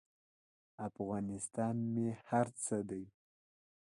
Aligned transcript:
افغانستان 0.87 1.75
مې 1.93 2.07
هر 2.27 2.47
څه 2.63 2.77
دی. 2.89 3.03